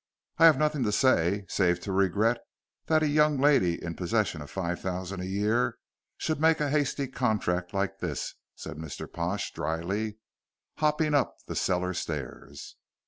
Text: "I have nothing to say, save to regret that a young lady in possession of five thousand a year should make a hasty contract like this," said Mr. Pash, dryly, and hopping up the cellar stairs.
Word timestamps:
"I 0.39 0.45
have 0.47 0.57
nothing 0.57 0.81
to 0.85 0.91
say, 0.91 1.45
save 1.47 1.79
to 1.81 1.91
regret 1.91 2.39
that 2.87 3.03
a 3.03 3.07
young 3.07 3.37
lady 3.37 3.79
in 3.83 3.93
possession 3.93 4.41
of 4.41 4.49
five 4.49 4.79
thousand 4.81 5.21
a 5.21 5.27
year 5.27 5.77
should 6.17 6.41
make 6.41 6.59
a 6.59 6.71
hasty 6.71 7.07
contract 7.07 7.71
like 7.71 7.99
this," 7.99 8.33
said 8.55 8.77
Mr. 8.77 9.05
Pash, 9.05 9.53
dryly, 9.53 10.03
and 10.05 10.15
hopping 10.77 11.13
up 11.13 11.35
the 11.45 11.55
cellar 11.55 11.93
stairs. 11.93 12.77